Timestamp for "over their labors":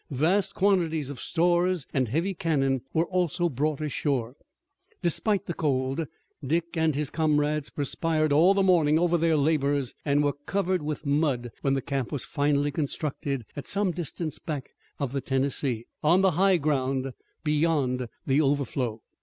8.97-9.93